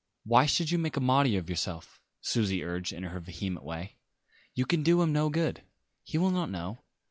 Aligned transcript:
"Why 0.23 0.47
should 0.47 0.71
you 0.71 0.79
make 0.79 0.97
a 0.97 0.99
martyr 0.99 1.37
of 1.37 1.47
yourself?" 1.47 2.01
Susie 2.21 2.63
urged 2.63 2.91
in 2.91 3.03
her 3.03 3.19
vehement 3.19 3.63
way. 3.63 3.97
"You 4.55 4.65
can 4.65 4.81
do 4.81 5.03
him 5.03 5.13
no 5.13 5.29
good. 5.29 5.61
He 6.01 6.17
will 6.17 6.31
not 6.31 6.49
know. 6.49 6.79